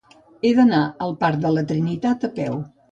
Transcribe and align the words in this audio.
He 0.47 0.53
d'anar 0.59 0.79
al 1.09 1.13
parc 1.21 1.39
de 1.45 1.53
la 1.59 1.67
Trinitat 1.75 2.29
a 2.31 2.37
peu. 2.43 2.61